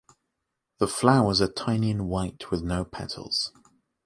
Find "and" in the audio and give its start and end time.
1.91-2.09